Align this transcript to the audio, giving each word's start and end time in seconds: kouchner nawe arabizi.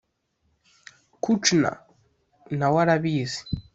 kouchner 1.23 1.75
nawe 2.57 2.77
arabizi. 2.83 3.41